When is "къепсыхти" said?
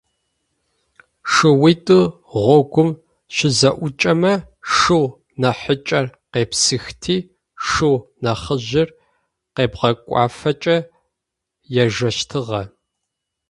6.31-7.15